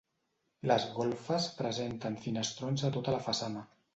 [0.71, 3.65] Les golfes presenten finestrons a tota la façana.